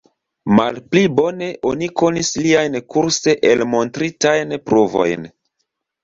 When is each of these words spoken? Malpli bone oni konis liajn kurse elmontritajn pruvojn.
Malpli 0.59 1.01
bone 1.17 1.49
oni 1.71 1.89
konis 2.01 2.31
liajn 2.45 2.77
kurse 2.93 3.35
elmontritajn 3.51 4.55
pruvojn. 4.71 5.29